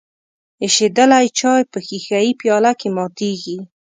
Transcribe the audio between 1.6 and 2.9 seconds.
په ښیښه یي پیاله کې